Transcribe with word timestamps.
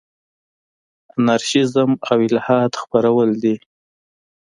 انارشیزم 1.17 1.91
او 2.09 2.17
الحاد 2.29 2.71
خپرول 2.81 3.29
دي. 3.43 3.55